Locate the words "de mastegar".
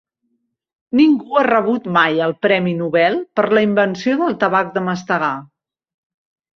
4.81-5.33